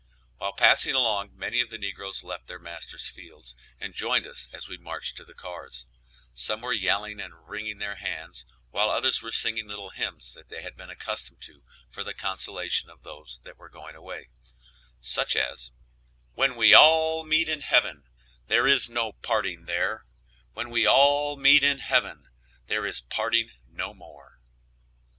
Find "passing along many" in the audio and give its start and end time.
0.53-1.61